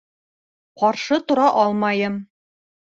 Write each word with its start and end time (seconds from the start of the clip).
Ҡаршы 0.83 1.21
тора 1.29 1.47
алмайым. 1.67 2.21